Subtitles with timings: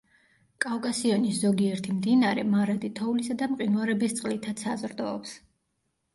[0.63, 5.37] კავკასიონის ზოგიერთი მდინარე მარადი თოვლისა და მყინვარების წყლითაც საზრდოობს.